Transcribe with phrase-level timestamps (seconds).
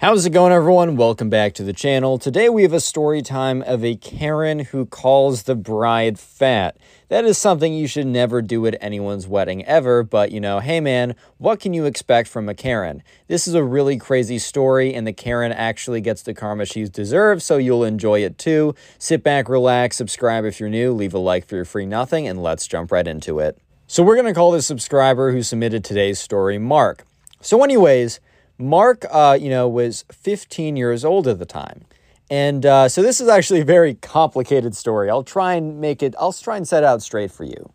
[0.00, 0.96] How's it going, everyone?
[0.96, 2.18] Welcome back to the channel.
[2.18, 6.78] Today we have a story time of a Karen who calls the bride fat.
[7.10, 10.80] That is something you should never do at anyone's wedding ever, but you know, hey
[10.80, 13.02] man, what can you expect from a Karen?
[13.28, 17.42] This is a really crazy story, and the Karen actually gets the karma she's deserved,
[17.42, 18.74] so you'll enjoy it too.
[18.98, 22.42] Sit back, relax, subscribe if you're new, leave a like for your free nothing, and
[22.42, 23.58] let's jump right into it.
[23.86, 27.04] So, we're gonna call this subscriber who submitted today's story Mark.
[27.42, 28.18] So, anyways,
[28.60, 31.84] Mark, uh, you know, was 15 years old at the time.
[32.30, 35.10] And uh, so this is actually a very complicated story.
[35.10, 37.72] I'll try and make it, I'll try and set out straight for you.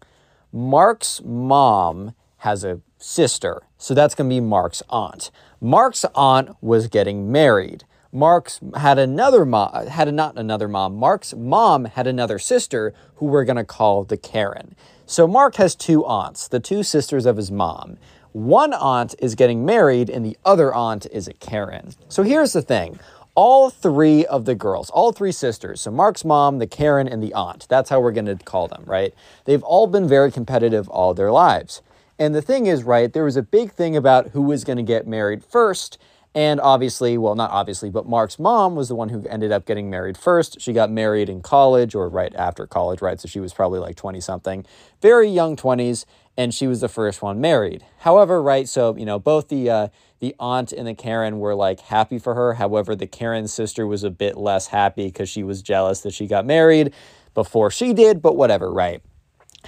[0.54, 5.32] Mark's mom has a sister, so that's going to be Mark's aunt.
[5.59, 7.84] Mark's aunt was getting married.
[8.14, 10.96] Mark's had another mom, had a, not another mom.
[10.96, 14.74] Mark's mom had another sister who we're going to call the Karen.
[15.06, 17.98] So Mark has two aunts, the two sisters of his mom.
[18.36, 21.94] One aunt is getting married and the other aunt is a Karen.
[22.09, 23.00] So here's the thing.
[23.33, 27.33] All three of the girls, all three sisters, so Mark's mom, the Karen, and the
[27.33, 29.13] aunt, that's how we're going to call them, right?
[29.45, 31.81] They've all been very competitive all their lives.
[32.19, 34.83] And the thing is, right, there was a big thing about who was going to
[34.83, 35.97] get married first.
[36.33, 39.89] And obviously, well, not obviously, but Mark's mom was the one who ended up getting
[39.89, 40.59] married first.
[40.59, 43.17] She got married in college or right after college, right?
[43.17, 44.66] So she was probably like 20 something,
[45.02, 46.03] very young 20s
[46.38, 47.86] and she was the first one married.
[48.00, 49.88] However, right, so you know, both the uh,
[50.19, 52.55] the aunt and the Karen were like happy for her.
[52.55, 56.28] However, the Karen's sister was a bit less happy because she was jealous that she
[56.28, 56.94] got married
[57.33, 59.02] before she did, but whatever, right?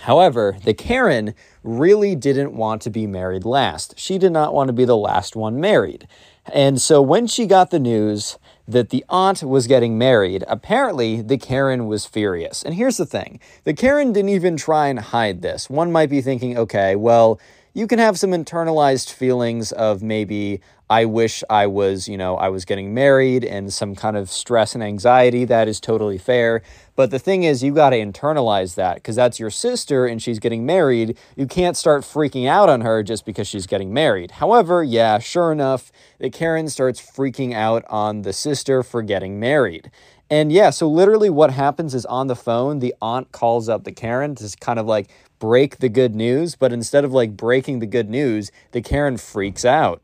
[0.02, 1.34] However, the Karen
[1.64, 3.98] really didn't want to be married last.
[3.98, 6.08] She did not want to be the last one married.
[6.54, 11.38] And so when she got the news that the aunt was getting married, apparently the
[11.38, 12.64] Karen was furious.
[12.64, 15.70] And here's the thing the Karen didn't even try and hide this.
[15.70, 17.40] One might be thinking, okay, well,
[17.78, 22.50] you can have some internalized feelings of maybe I wish I was, you know, I
[22.50, 25.46] was getting married and some kind of stress and anxiety.
[25.46, 26.64] That is totally fair.
[26.96, 30.40] But the thing is, you got to internalize that because that's your sister and she's
[30.40, 31.20] getting married.
[31.36, 34.32] You can't start freaking out on her just because she's getting married.
[34.32, 39.92] However, yeah, sure enough, the Karen starts freaking out on the sister for getting married.
[40.30, 43.92] And yeah, so literally what happens is on the phone, the aunt calls up the
[43.92, 47.86] Karen to kind of like break the good news, but instead of like breaking the
[47.86, 50.02] good news, the Karen freaks out.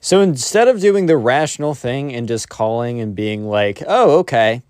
[0.00, 4.62] So instead of doing the rational thing and just calling and being like, oh, okay,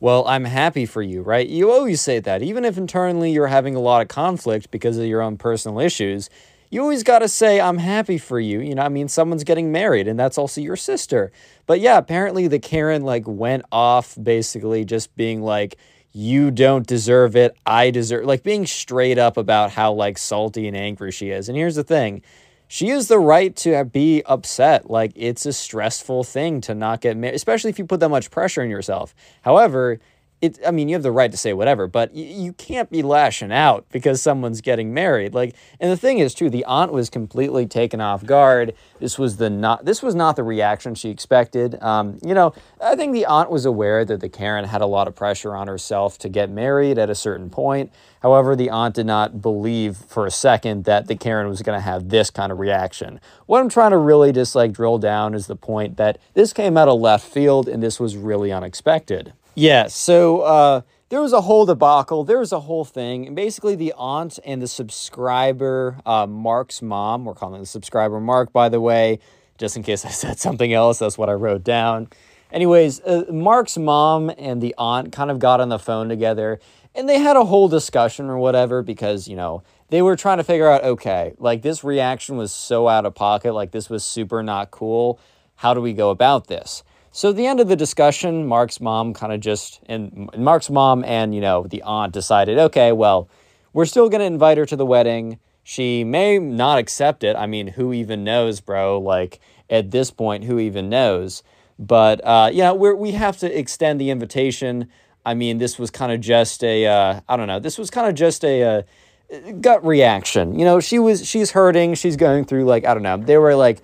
[0.00, 1.48] well, I'm happy for you, right?
[1.48, 2.42] You always say that.
[2.42, 6.28] Even if internally you're having a lot of conflict because of your own personal issues,
[6.72, 8.60] you always got to say, I'm happy for you.
[8.60, 11.30] You know, I mean, someone's getting married and that's also your sister.
[11.66, 15.76] But yeah, apparently the Karen like went off basically just being like,
[16.12, 17.54] you don't deserve it.
[17.66, 21.50] I deserve, like being straight up about how like salty and angry she is.
[21.50, 22.22] And here's the thing
[22.68, 24.88] she has the right to be upset.
[24.88, 28.30] Like it's a stressful thing to not get married, especially if you put that much
[28.30, 29.14] pressure on yourself.
[29.42, 30.00] However,
[30.42, 33.00] it, I mean, you have the right to say whatever, but you, you can't be
[33.00, 35.34] lashing out because someone's getting married.
[35.34, 38.74] Like, and the thing is, too, the aunt was completely taken off guard.
[38.98, 39.84] This was the not.
[39.84, 41.80] This was not the reaction she expected.
[41.80, 42.52] Um, you know,
[42.82, 45.68] I think the aunt was aware that the Karen had a lot of pressure on
[45.68, 47.92] herself to get married at a certain point.
[48.20, 51.84] However, the aunt did not believe for a second that the Karen was going to
[51.84, 53.20] have this kind of reaction.
[53.46, 56.76] What I'm trying to really just like drill down is the point that this came
[56.76, 59.34] out of left field and this was really unexpected.
[59.54, 60.80] Yeah, so uh,
[61.10, 62.24] there was a whole debacle.
[62.24, 63.26] There was a whole thing.
[63.26, 68.52] And basically, the aunt and the subscriber, uh, Mark's mom, we're calling the subscriber Mark,
[68.52, 69.18] by the way,
[69.58, 72.08] just in case I said something else, that's what I wrote down.
[72.50, 76.60] Anyways, uh, Mark's mom and the aunt kind of got on the phone together
[76.94, 80.44] and they had a whole discussion or whatever because, you know, they were trying to
[80.44, 84.42] figure out okay, like this reaction was so out of pocket, like this was super
[84.42, 85.18] not cool.
[85.56, 86.82] How do we go about this?
[87.14, 91.04] So at the end of the discussion, Mark's mom kind of just and Mark's mom
[91.04, 93.28] and you know the aunt decided, okay, well,
[93.74, 95.38] we're still going to invite her to the wedding.
[95.62, 97.36] She may not accept it.
[97.36, 98.98] I mean, who even knows, bro?
[98.98, 101.42] Like at this point, who even knows?
[101.78, 104.88] But uh, we we have to extend the invitation.
[105.26, 107.60] I mean, this was kind of just a uh, I don't know.
[107.60, 110.58] This was kind of just a, a uh, gut reaction.
[110.58, 111.92] You know, she was she's hurting.
[111.94, 113.18] She's going through like I don't know.
[113.18, 113.82] They were like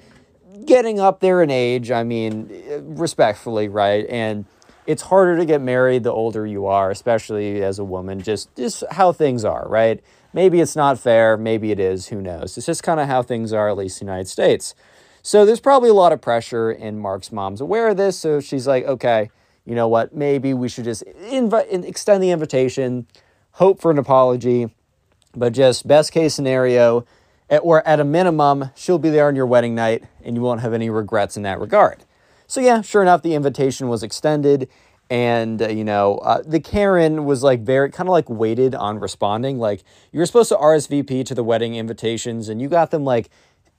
[0.69, 1.91] getting up there in age.
[1.91, 2.51] I mean,
[2.97, 4.07] respectfully, right?
[4.09, 4.45] And
[4.87, 8.85] it's harder to get married the older you are, especially as a woman, just, just
[8.93, 10.03] how things are, right?
[10.33, 12.57] Maybe it's not fair, maybe it is, who knows?
[12.57, 14.75] It's just kind of how things are, at least in the United States.
[15.23, 18.19] So there's probably a lot of pressure, and Mark's mom's aware of this.
[18.19, 19.31] So she's like, okay,
[19.65, 20.15] you know what?
[20.15, 23.07] Maybe we should just invite, extend the invitation,
[23.53, 24.75] hope for an apology,
[25.35, 27.05] but just best case scenario,
[27.57, 30.75] or at a minimum, she'll be there on your wedding night and you won't have
[30.75, 32.05] any regrets in that regard.
[32.47, 34.69] So, yeah, sure enough, the invitation was extended.
[35.11, 39.01] And, uh, you know, uh, the Karen was like very kind of like waited on
[39.01, 39.59] responding.
[39.59, 43.31] Like, you were supposed to RSVP to the wedding invitations and you got them like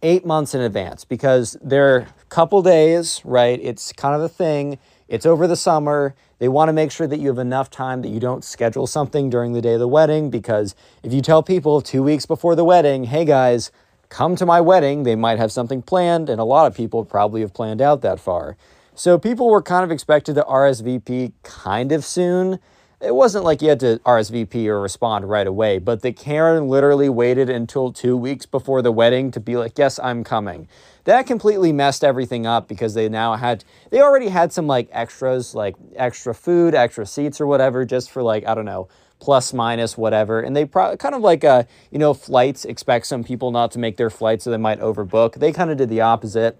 [0.01, 3.59] eight months in advance because they're a couple days, right?
[3.61, 4.79] It's kind of a thing.
[5.09, 6.13] It's over the summer.
[6.37, 9.27] They want to make sure that you have enough time that you don't schedule something
[9.27, 12.63] during the day of the wedding because if you tell people two weeks before the
[12.63, 13.71] wedding, hey guys,
[14.09, 17.41] come to my wedding, they might have something planned, and a lot of people probably
[17.41, 18.55] have planned out that far.
[18.93, 22.59] So people were kind of expected to RSVP kind of soon.
[23.01, 27.09] It wasn't like you had to RSVP or respond right away, but the Karen literally
[27.09, 30.67] waited until two weeks before the wedding to be like, yes, I'm coming.
[31.09, 35.55] That completely messed everything up because they now had, they already had some like extras,
[35.55, 38.89] like extra food, extra seats or whatever, just for like, I don't know,
[39.19, 40.39] plus minus whatever.
[40.39, 43.79] And they pro- kind of like, uh, you know, flights expect some people not to
[43.79, 45.33] make their flights so they might overbook.
[45.33, 46.59] They kind of did the opposite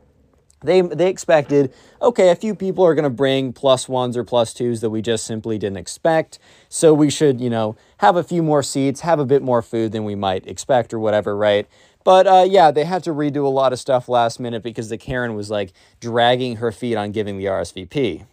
[0.62, 4.54] they they expected okay a few people are going to bring plus ones or plus
[4.54, 8.44] twos that we just simply didn't expect so we should you know have a few
[8.44, 11.68] more seats have a bit more food than we might expect or whatever right
[12.04, 14.98] but uh, yeah they had to redo a lot of stuff last minute because the
[14.98, 18.26] karen was like dragging her feet on giving the rsvp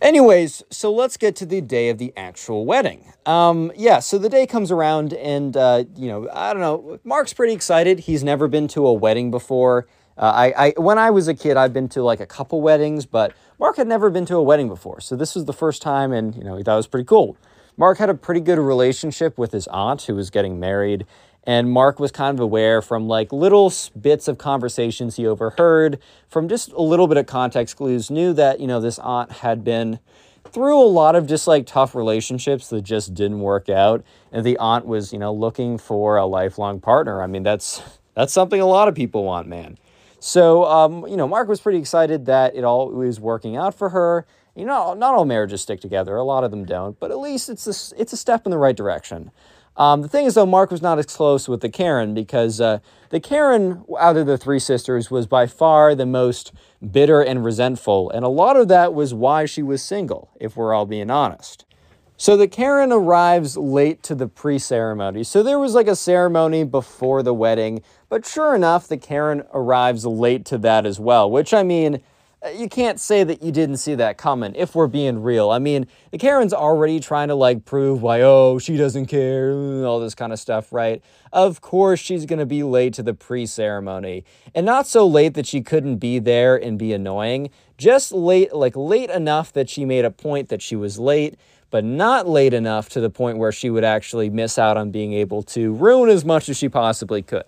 [0.00, 3.12] Anyways, so let's get to the day of the actual wedding.
[3.24, 6.98] Um, yeah, so the day comes around, and uh, you know, I don't know.
[7.02, 8.00] Mark's pretty excited.
[8.00, 9.86] He's never been to a wedding before.
[10.18, 13.06] Uh, I, I, when I was a kid, I'd been to like a couple weddings,
[13.06, 15.00] but Mark had never been to a wedding before.
[15.00, 17.36] So this was the first time, and you know, he thought it was pretty cool.
[17.78, 21.06] Mark had a pretty good relationship with his aunt who was getting married,
[21.46, 25.98] and Mark was kind of aware from like little bits of conversations he overheard,
[26.28, 29.62] from just a little bit of context clues, knew that, you know, this aunt had
[29.62, 30.00] been
[30.50, 34.04] through a lot of just like tough relationships that just didn't work out.
[34.32, 37.22] And the aunt was, you know, looking for a lifelong partner.
[37.22, 37.80] I mean, that's
[38.14, 39.78] that's something a lot of people want, man.
[40.18, 43.90] So, um, you know, Mark was pretty excited that it all was working out for
[43.90, 44.26] her.
[44.56, 46.16] You know, not all marriages stick together.
[46.16, 48.58] A lot of them don't, but at least it's a, it's a step in the
[48.58, 49.30] right direction.
[49.76, 52.78] Um, the thing is, though, Mark was not as close with the Karen because uh,
[53.10, 56.52] the Karen out of the three sisters was by far the most
[56.90, 60.72] bitter and resentful, and a lot of that was why she was single, if we're
[60.72, 61.66] all being honest.
[62.18, 65.22] So the Karen arrives late to the pre ceremony.
[65.22, 70.06] So there was like a ceremony before the wedding, but sure enough, the Karen arrives
[70.06, 72.00] late to that as well, which I mean,
[72.46, 75.50] Uh, you can't say that you didn't see that coming if we're being real.
[75.50, 75.86] I mean,
[76.18, 80.32] Karen's already trying to like prove why, oh, she doesn't care, mm, all this kind
[80.32, 81.02] of stuff, right?
[81.32, 84.24] Of course, she's going to be late to the pre ceremony.
[84.54, 88.76] And not so late that she couldn't be there and be annoying, just late, like
[88.76, 91.36] late enough that she made a point that she was late
[91.68, 95.12] but not late enough to the point where she would actually miss out on being
[95.12, 97.44] able to ruin as much as she possibly could.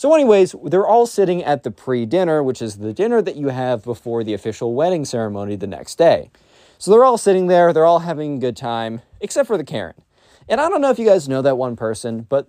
[0.00, 3.48] So, anyways, they're all sitting at the pre dinner, which is the dinner that you
[3.48, 6.30] have before the official wedding ceremony the next day.
[6.78, 10.00] So, they're all sitting there, they're all having a good time, except for the Karen.
[10.48, 12.48] And I don't know if you guys know that one person, but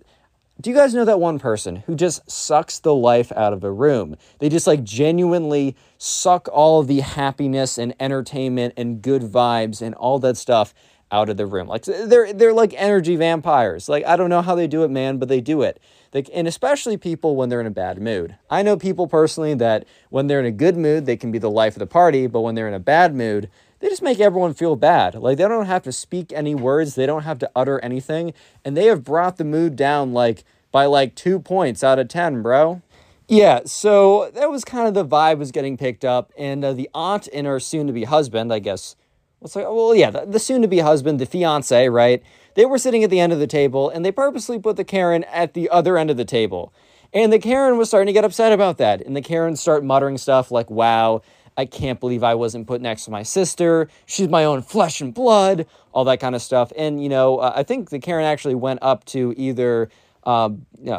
[0.62, 3.70] do you guys know that one person who just sucks the life out of a
[3.70, 4.16] room?
[4.38, 10.18] They just like genuinely suck all the happiness and entertainment and good vibes and all
[10.20, 10.72] that stuff
[11.12, 11.68] out of the room.
[11.68, 13.88] Like they're they're like energy vampires.
[13.88, 15.80] Like I don't know how they do it, man, but they do it.
[16.10, 18.36] They, and especially people when they're in a bad mood.
[18.50, 21.50] I know people personally that when they're in a good mood, they can be the
[21.50, 23.48] life of the party, but when they're in a bad mood,
[23.80, 25.14] they just make everyone feel bad.
[25.14, 28.32] Like they don't have to speak any words, they don't have to utter anything,
[28.64, 32.42] and they have brought the mood down like by like 2 points out of 10,
[32.42, 32.80] bro.
[33.28, 36.90] Yeah, so that was kind of the vibe was getting picked up, and uh, the
[36.94, 38.96] aunt and her soon to be husband, I guess,
[39.42, 42.22] Let's say, well, yeah, the, the soon to be husband, the fiance, right?
[42.54, 45.24] They were sitting at the end of the table and they purposely put the Karen
[45.24, 46.72] at the other end of the table.
[47.12, 49.00] And the Karen was starting to get upset about that.
[49.00, 51.22] And the Karen start muttering stuff like, wow,
[51.56, 53.88] I can't believe I wasn't put next to my sister.
[54.06, 56.72] She's my own flesh and blood, all that kind of stuff.
[56.76, 59.90] And, you know, uh, I think the Karen actually went up to either
[60.24, 60.50] uh,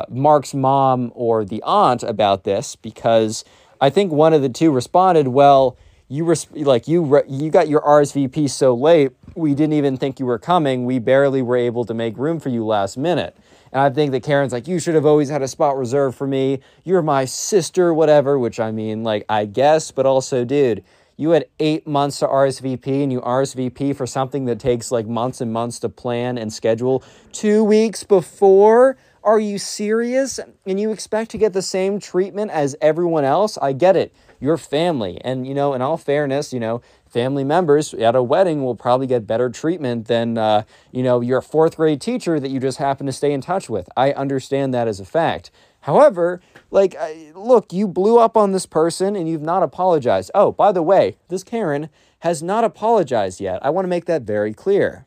[0.10, 3.46] Mark's mom or the aunt about this because
[3.80, 7.68] I think one of the two responded, well, you were like you re- you got
[7.68, 10.86] your RSVP so late, we didn't even think you were coming.
[10.86, 13.36] We barely were able to make room for you last minute.
[13.72, 16.28] And I think that Karen's like, you should have always had a spot reserved for
[16.28, 16.60] me.
[16.84, 18.38] You're my sister, whatever.
[18.38, 20.84] Which I mean, like, I guess, but also, dude,
[21.18, 25.42] you had eight months to RSVP and you RSVP for something that takes like months
[25.42, 28.98] and months to plan and schedule two weeks before?
[29.24, 30.40] Are you serious?
[30.66, 33.58] And you expect to get the same treatment as everyone else?
[33.62, 34.14] I get it.
[34.44, 35.22] Your family.
[35.24, 39.08] And, you know, in all fairness, you know, family members at a wedding will probably
[39.08, 43.06] get better treatment than, uh, you know, your fourth grade teacher that you just happen
[43.06, 43.88] to stay in touch with.
[43.96, 45.50] I understand that as a fact.
[45.80, 46.94] However, like,
[47.34, 50.30] look, you blew up on this person and you've not apologized.
[50.36, 53.66] Oh, by the way, this Karen has not apologized yet.
[53.66, 55.06] I want to make that very clear.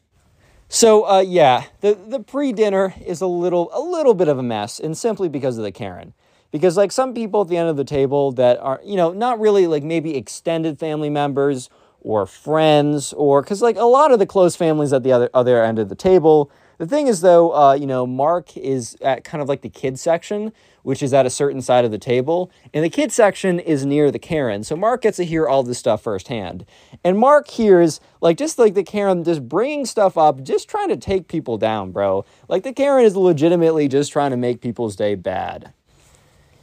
[0.71, 4.43] So, uh, yeah, the, the pre dinner is a little a little bit of a
[4.43, 6.15] mess, and simply because of the Karen.
[6.57, 9.41] Because like some people at the end of the table that are you know not
[9.41, 11.71] really like maybe extended family members
[12.01, 15.63] or friends or because like a lot of the close families at the other other
[15.65, 19.41] end of the table the thing is, though, uh, you know, Mark is at kind
[19.41, 22.85] of like the kid section, which is at a certain side of the table, and
[22.85, 24.63] the kid section is near the Karen.
[24.63, 26.67] So Mark gets to hear all this stuff firsthand.
[27.03, 30.97] And Mark hears, like, just like the Karen just bringing stuff up, just trying to
[30.97, 32.27] take people down, bro.
[32.47, 35.73] Like, the Karen is legitimately just trying to make people's day bad.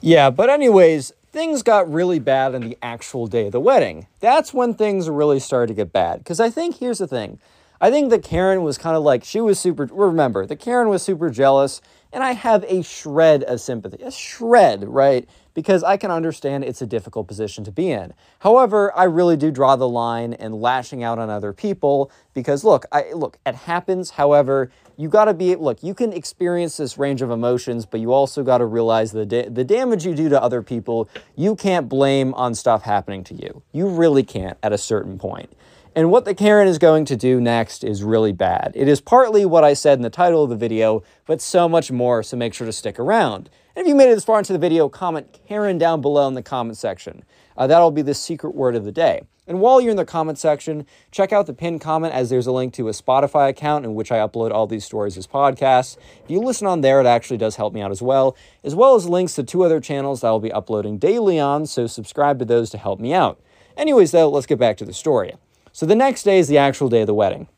[0.05, 4.07] Yeah, but, anyways, things got really bad on the actual day of the wedding.
[4.19, 6.17] That's when things really started to get bad.
[6.17, 7.39] Because I think here's the thing
[7.79, 11.03] I think that Karen was kind of like, she was super, remember, the Karen was
[11.03, 11.81] super jealous,
[12.11, 15.25] and I have a shred of sympathy, a shred, right?
[15.53, 18.13] Because I can understand it's a difficult position to be in.
[18.39, 22.85] However, I really do draw the line in lashing out on other people because look,
[22.91, 24.11] I look, it happens.
[24.11, 28.13] However, you got to be look, you can experience this range of emotions, but you
[28.13, 31.89] also got to realize the da- the damage you do to other people, you can't
[31.89, 33.63] blame on stuff happening to you.
[33.71, 35.51] You really can't at a certain point.
[35.95, 38.71] And what the Karen is going to do next is really bad.
[38.73, 41.91] It is partly what I said in the title of the video, but so much
[41.91, 43.49] more, so make sure to stick around.
[43.75, 46.33] And if you made it this far into the video, comment Karen down below in
[46.33, 47.23] the comment section.
[47.57, 49.23] Uh, that'll be the secret word of the day.
[49.45, 52.51] And while you're in the comment section, check out the pinned comment as there's a
[52.53, 55.97] link to a Spotify account in which I upload all these stories as podcasts.
[56.23, 58.95] If you listen on there, it actually does help me out as well, as well
[58.95, 62.45] as links to two other channels that I'll be uploading daily on, so subscribe to
[62.45, 63.37] those to help me out.
[63.75, 65.33] Anyways, though, let's get back to the story.
[65.73, 67.49] So the next day is the actual day of the wedding.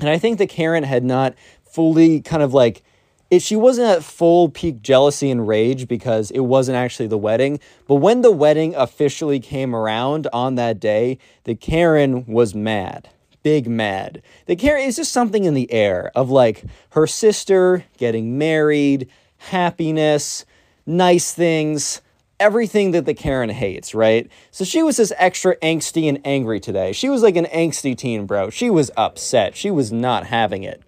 [0.00, 2.82] And I think that Karen had not fully kind of like
[3.30, 7.60] it, she wasn't at full peak jealousy and rage because it wasn't actually the wedding.
[7.86, 13.10] But when the wedding officially came around on that day, the Karen was mad.
[13.42, 14.22] Big mad.
[14.46, 19.08] The Karen is just something in the air of like her sister getting married,
[19.38, 20.44] happiness,
[20.86, 22.00] nice things
[22.40, 24.30] everything that the Karen hates, right?
[24.50, 26.92] So she was just extra angsty and angry today.
[26.92, 28.50] She was like an angsty teen, bro.
[28.50, 29.56] She was upset.
[29.56, 30.82] She was not having it.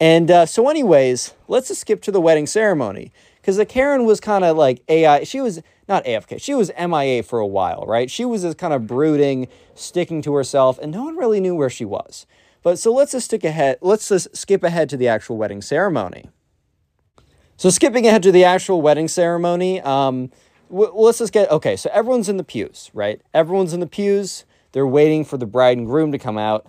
[0.00, 4.20] And uh, so, anyways, let's just skip to the wedding ceremony because the Karen was
[4.20, 5.24] kind of like AI.
[5.24, 6.40] She was not AFK.
[6.40, 8.10] She was MIA for a while, right?
[8.10, 11.70] She was just kind of brooding, sticking to herself, and no one really knew where
[11.70, 12.26] she was.
[12.62, 13.78] But so let's just stick ahead.
[13.82, 16.30] Let's just skip ahead to the actual wedding ceremony.
[17.56, 20.30] So skipping ahead to the actual wedding ceremony, um,
[20.70, 21.76] let's just get okay.
[21.76, 23.20] So everyone's in the pews, right?
[23.32, 24.44] Everyone's in the pews.
[24.72, 26.66] They're waiting for the bride and groom to come out.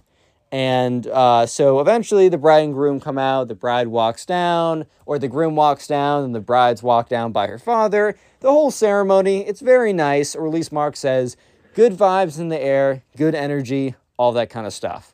[0.55, 5.19] And uh, so eventually the bride and groom come out, the bride walks down, or
[5.19, 8.15] the groom walks down, and the bride's walk down by her father.
[8.39, 11.35] The whole ceremony, it's very nice, or at least Mark says,
[11.73, 15.13] good vibes in the air, good energy, all that kind of stuff.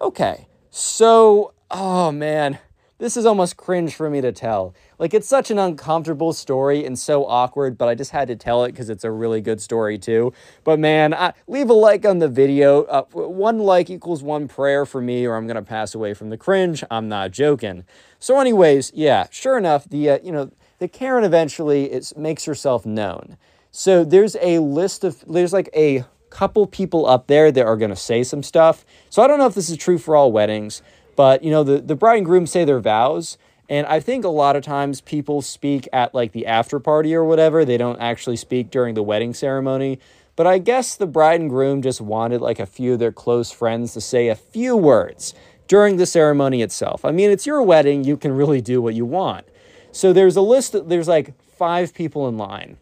[0.00, 2.58] Okay, so, oh man,
[2.96, 4.74] this is almost cringe for me to tell.
[5.00, 8.64] Like, it's such an uncomfortable story and so awkward, but I just had to tell
[8.64, 10.34] it because it's a really good story, too.
[10.62, 12.82] But man, I, leave a like on the video.
[12.82, 16.36] Uh, one like equals one prayer for me, or I'm to pass away from the
[16.36, 16.84] cringe.
[16.90, 17.84] I'm not joking.
[18.18, 22.84] So, anyways, yeah, sure enough, the, uh, you know, the Karen eventually it makes herself
[22.84, 23.38] known.
[23.70, 27.88] So, there's a list of, there's like a couple people up there that are going
[27.88, 28.84] to say some stuff.
[29.08, 30.82] So, I don't know if this is true for all weddings.
[31.16, 33.36] But, you know, the, the bride and groom say their vows.
[33.70, 37.24] And I think a lot of times people speak at like the after party or
[37.24, 37.64] whatever.
[37.64, 40.00] They don't actually speak during the wedding ceremony.
[40.34, 43.52] But I guess the bride and groom just wanted like a few of their close
[43.52, 45.34] friends to say a few words
[45.68, 47.04] during the ceremony itself.
[47.04, 49.46] I mean, it's your wedding, you can really do what you want.
[49.92, 52.76] So there's a list, there's like five people in line.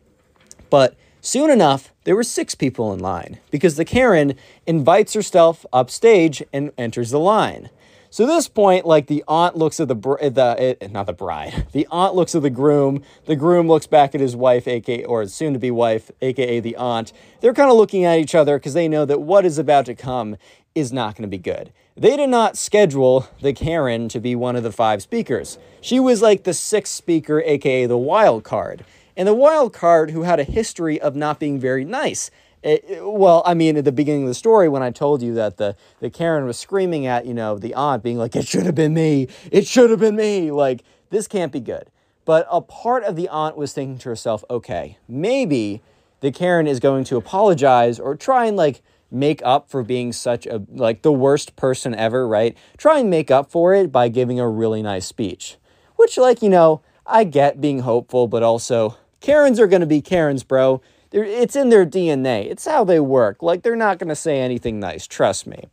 [0.71, 6.42] But soon enough, there were six people in line because the Karen invites herself upstage
[6.50, 7.68] and enters the line.
[8.11, 11.67] So this point, like the aunt looks at the the it, not the bride.
[11.73, 13.03] The aunt looks at the groom.
[13.27, 16.77] The groom looks back at his wife, aka or soon to be wife, aka the
[16.77, 17.12] aunt.
[17.41, 19.95] They're kind of looking at each other because they know that what is about to
[19.95, 20.37] come
[20.75, 21.73] is not going to be good.
[21.97, 25.59] They did not schedule the Karen to be one of the five speakers.
[25.81, 28.85] She was like the sixth speaker, aka the wild card.
[29.17, 32.31] And the wild card who had a history of not being very nice
[32.62, 35.35] It, it, well, I mean, at the beginning of the story, when I told you
[35.35, 38.67] that the, the Karen was screaming at, you know, the aunt, being like, it should
[38.67, 39.29] have been me.
[39.50, 40.50] It should have been me.
[40.50, 41.91] Like, this can't be good.
[42.25, 45.81] But a part of the aunt was thinking to herself, okay, maybe
[46.21, 50.47] the Karen is going to apologize or try and like make up for being such
[50.47, 52.57] a like the worst person ever, right?
[52.77, 55.57] Try and make up for it by giving a really nice speech.
[55.97, 60.03] Which like, you know, I get being hopeful, but also Karens are going to be
[60.03, 60.83] Karens, bro.
[61.11, 62.47] They're, it's in their DNA.
[62.50, 63.43] It's how they work.
[63.43, 65.65] Like they're not going to say anything nice, trust me.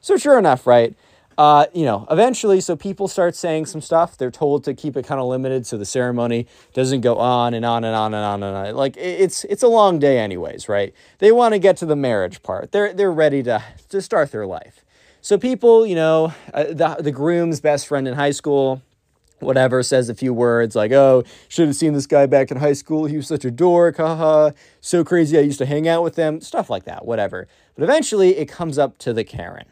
[0.00, 0.94] So sure enough, right?
[1.38, 4.16] Uh, you know, eventually, so people start saying some stuff.
[4.18, 7.64] They're told to keep it kind of limited so the ceremony doesn't go on and
[7.64, 8.74] on and on and on and on.
[8.74, 10.94] Like it's it's a long day, anyways, right?
[11.18, 12.72] They want to get to the marriage part.
[12.72, 14.84] They're they're ready to to start their life.
[15.22, 18.82] So people, you know, uh, the the groom's best friend in high school,
[19.42, 22.72] whatever, says a few words like, "Oh, should have seen this guy back in high
[22.72, 23.06] school.
[23.06, 23.96] He was such a dork.
[23.98, 25.38] Haha, so crazy.
[25.38, 27.48] I used to hang out with him." Stuff like that, whatever.
[27.74, 29.66] But eventually, it comes up to the Karen.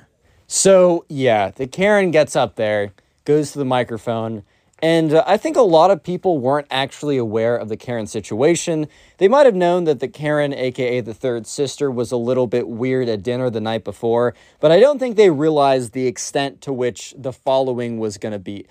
[0.47, 2.93] So, yeah, the Karen gets up there,
[3.25, 4.43] goes to the microphone,
[4.83, 8.89] and uh, I think a lot of people weren't actually aware of the Karen situation.
[9.19, 12.69] They might have known that the Karen, aka the third sister, was a little bit
[12.69, 16.73] weird at dinner the night before, but I don't think they realized the extent to
[16.73, 18.67] which the following was going to be.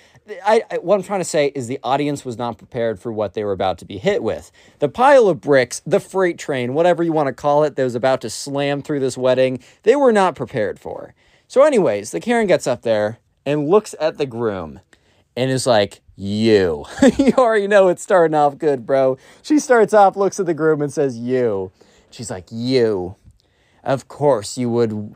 [0.46, 3.34] I, I, what I'm trying to say is the audience was not prepared for what
[3.34, 4.52] they were about to be hit with.
[4.80, 7.96] The pile of bricks, the freight train, whatever you want to call it, that was
[7.96, 11.14] about to slam through this wedding, they were not prepared for.
[11.48, 14.82] So, anyways, the Karen gets up there and looks at the groom
[15.36, 16.86] and is like, You.
[17.18, 19.18] you already know it's starting off good, bro.
[19.42, 21.72] She starts off, looks at the groom, and says, You.
[22.12, 23.16] She's like, You.
[23.84, 25.16] Of course you would.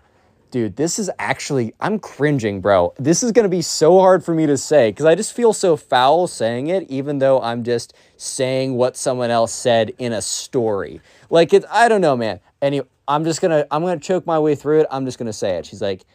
[0.52, 2.94] Dude, this is actually, I'm cringing, bro.
[3.00, 5.76] This is gonna be so hard for me to say because I just feel so
[5.76, 11.02] foul saying it, even though I'm just saying what someone else said in a story.
[11.32, 12.40] Like, it, I don't know, man.
[12.62, 14.88] Anyway, I'm just gonna, I'm gonna choke my way through it.
[14.92, 15.66] I'm just gonna say it.
[15.66, 16.06] She's like,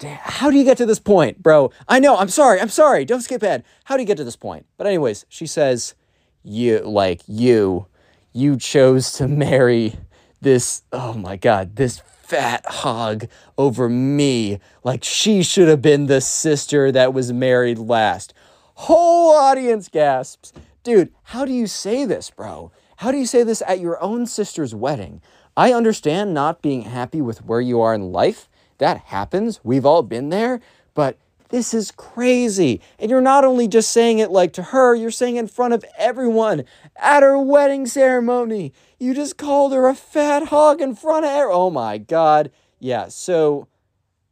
[0.00, 1.70] how do you get to this point, bro?
[1.88, 3.64] I know, I'm sorry, I'm sorry, don't skip ahead.
[3.84, 4.66] How do you get to this point?
[4.76, 5.94] But, anyways, she says,
[6.42, 7.86] You, like, you,
[8.32, 9.96] you chose to marry
[10.40, 14.58] this, oh my God, this fat hog over me.
[14.82, 18.34] Like, she should have been the sister that was married last.
[18.74, 20.52] Whole audience gasps.
[20.82, 22.72] Dude, how do you say this, bro?
[22.98, 25.20] How do you say this at your own sister's wedding?
[25.56, 29.60] I understand not being happy with where you are in life that happens.
[29.62, 30.60] We've all been there,
[30.94, 31.18] but
[31.50, 32.80] this is crazy.
[32.98, 35.84] And you're not only just saying it like to her, you're saying in front of
[35.96, 36.64] everyone
[36.96, 38.72] at her wedding ceremony.
[38.98, 41.50] You just called her a fat hog in front of her.
[41.50, 42.50] Oh my god.
[42.80, 43.68] Yeah, so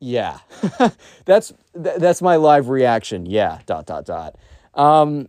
[0.01, 0.41] yeah.
[1.25, 3.27] that's that's my live reaction.
[3.27, 4.37] Yeah, dot dot dot.
[4.75, 5.29] Um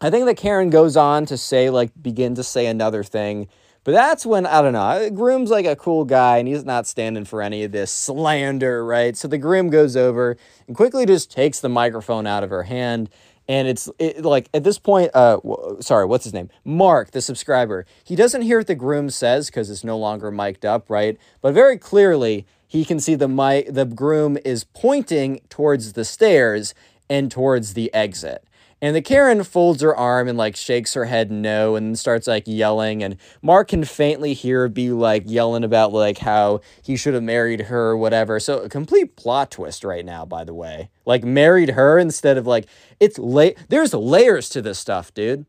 [0.00, 3.48] I think that Karen goes on to say like begin to say another thing
[3.86, 7.24] but that's when, I don't know, Groom's like a cool guy and he's not standing
[7.24, 9.16] for any of this slander, right?
[9.16, 13.08] So the Groom goes over and quickly just takes the microphone out of her hand.
[13.46, 16.50] And it's it, like at this point, uh, w- sorry, what's his name?
[16.64, 17.86] Mark, the subscriber.
[18.02, 21.16] He doesn't hear what the groom says because it's no longer mic'd up, right?
[21.40, 26.74] But very clearly, he can see the mic, the groom is pointing towards the stairs
[27.08, 28.42] and towards the exit.
[28.82, 32.44] And the Karen folds her arm and like shakes her head no and starts like
[32.46, 33.02] yelling.
[33.02, 37.62] And Mark can faintly hear be like yelling about like how he should have married
[37.62, 38.38] her whatever.
[38.38, 40.90] So a complete plot twist right now, by the way.
[41.06, 42.66] Like married her instead of like
[43.00, 43.56] it's late.
[43.70, 45.46] There's layers to this stuff, dude.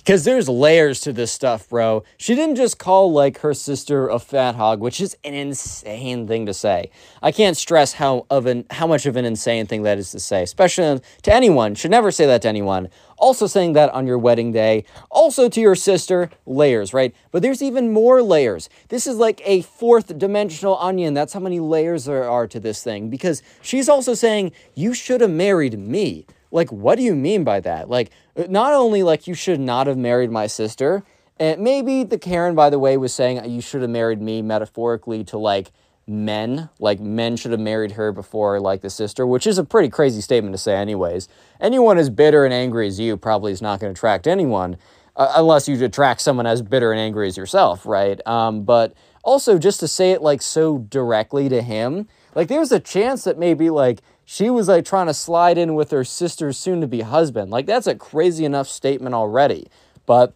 [0.00, 2.04] Because there's layers to this stuff, bro.
[2.16, 6.46] She didn't just call, like, her sister a fat hog, which is an insane thing
[6.46, 6.90] to say.
[7.22, 10.18] I can't stress how of an how much of an insane thing that is to
[10.18, 11.74] say, especially to anyone.
[11.74, 12.88] Should never say that to anyone.
[13.18, 14.84] Also saying that on your wedding day.
[15.10, 16.30] Also to your sister.
[16.46, 17.14] Layers, right?
[17.30, 18.70] But there's even more layers.
[18.88, 21.12] This is like a fourth dimensional onion.
[21.12, 23.10] That's how many layers there are to this thing.
[23.10, 26.26] Because she's also saying, you should have married me.
[26.50, 27.88] Like, what do you mean by that?
[27.88, 28.10] Like,
[28.48, 31.02] not only like you should not have married my sister,
[31.38, 35.24] and maybe the Karen, by the way, was saying you should have married me metaphorically
[35.24, 35.72] to like
[36.06, 39.88] men, like men should have married her before like the sister, which is a pretty
[39.88, 41.28] crazy statement to say, anyways.
[41.60, 44.76] Anyone as bitter and angry as you probably is not going to attract anyone
[45.16, 48.20] uh, unless you attract someone as bitter and angry as yourself, right?
[48.26, 52.80] Um, but also, just to say it like so directly to him, like there's a
[52.80, 54.00] chance that maybe like
[54.32, 57.50] she was like trying to slide in with her sister's soon to be husband.
[57.50, 59.66] Like, that's a crazy enough statement already.
[60.06, 60.34] But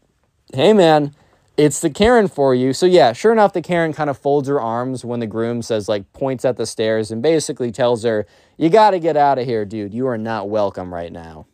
[0.52, 1.14] hey, man,
[1.57, 2.72] it's the Karen for you.
[2.72, 5.88] So, yeah, sure enough, the Karen kind of folds her arms when the groom says,
[5.88, 8.26] like, points at the stairs and basically tells her,
[8.59, 9.94] You got to get out of here, dude.
[9.94, 11.46] You are not welcome right now.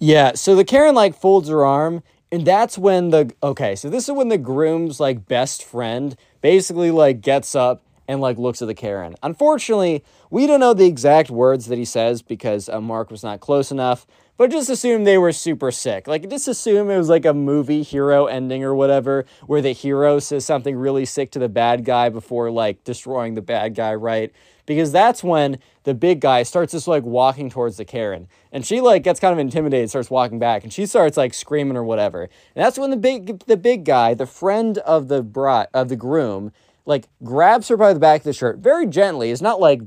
[0.00, 4.08] Yeah, so the Karen, like, folds her arm And that's when the okay, so this
[4.08, 8.68] is when the groom's like best friend basically like gets up and like looks at
[8.68, 9.14] the Karen.
[9.22, 13.40] Unfortunately, we don't know the exact words that he says because uh, Mark was not
[13.40, 14.06] close enough.
[14.36, 16.08] But just assume they were super sick.
[16.08, 20.18] Like, just assume it was like a movie hero ending or whatever, where the hero
[20.18, 24.32] says something really sick to the bad guy before like destroying the bad guy, right?
[24.66, 28.26] Because that's when the big guy starts just like walking towards the Karen.
[28.50, 31.76] And she like gets kind of intimidated, starts walking back, and she starts like screaming
[31.76, 32.22] or whatever.
[32.22, 35.96] And that's when the big the big guy, the friend of the bride of the
[35.96, 36.50] groom,
[36.86, 39.30] like grabs her by the back of the shirt very gently.
[39.30, 39.80] It's not like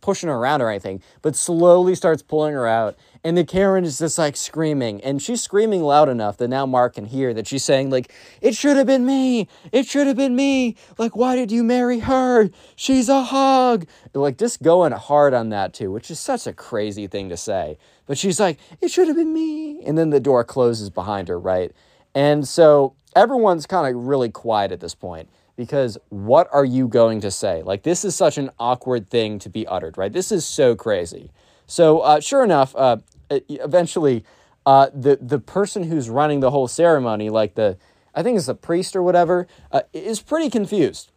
[0.00, 2.96] pushing her around or anything, but slowly starts pulling her out.
[3.24, 6.94] And the Karen is just like screaming, and she's screaming loud enough that now Mark
[6.94, 9.48] can hear that she's saying like, "It should have been me.
[9.72, 10.76] It should have been me.
[10.96, 12.50] Like, why did you marry her?
[12.76, 17.06] She's a hog." Like just going hard on that too, which is such a crazy
[17.08, 17.78] thing to say.
[18.06, 21.38] But she's like, "It should have been me," and then the door closes behind her,
[21.38, 21.72] right?
[22.14, 27.20] And so everyone's kind of really quiet at this point because what are you going
[27.20, 27.62] to say?
[27.62, 30.12] Like, this is such an awkward thing to be uttered, right?
[30.12, 31.30] This is so crazy.
[31.66, 32.98] So, uh, sure enough, uh,
[33.30, 34.24] eventually,
[34.66, 37.76] uh, the the person who's running the whole ceremony, like the
[38.14, 41.10] I think it's the priest or whatever, uh, is pretty confused.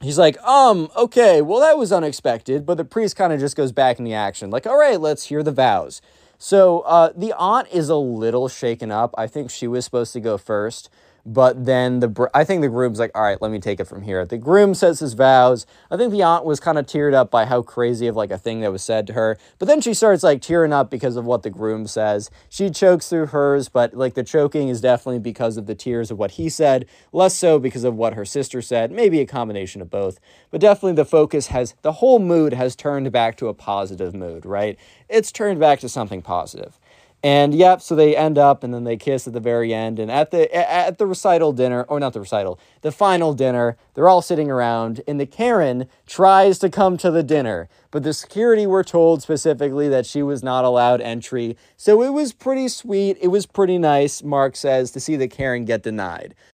[0.00, 3.72] He's like, um, okay, well that was unexpected, but the priest kind of just goes
[3.72, 6.02] back in the action, like, all right, let's hear the vows.
[6.38, 9.14] So uh, the aunt is a little shaken up.
[9.16, 10.90] I think she was supposed to go first.
[11.28, 14.02] But then the I think the groom's like, all right, let me take it from
[14.02, 14.24] here.
[14.24, 15.66] The groom says his vows.
[15.90, 18.38] I think the aunt was kind of teared up by how crazy of like a
[18.38, 19.36] thing that was said to her.
[19.58, 22.30] But then she starts like tearing up because of what the groom says.
[22.48, 26.18] She chokes through hers, but like the choking is definitely because of the tears of
[26.18, 28.92] what he said, less so because of what her sister said.
[28.92, 30.20] Maybe a combination of both.
[30.52, 34.46] But definitely the focus has the whole mood has turned back to a positive mood,
[34.46, 34.78] right?
[35.08, 36.78] It's turned back to something positive.
[37.26, 39.98] And yep, so they end up and then they kiss at the very end.
[39.98, 44.08] And at the at the recital dinner, or not the recital, the final dinner, they're
[44.08, 48.64] all sitting around, and the Karen tries to come to the dinner, but the security
[48.64, 51.56] were told specifically that she was not allowed entry.
[51.76, 53.18] So it was pretty sweet.
[53.20, 56.36] It was pretty nice, Mark says, to see the Karen get denied.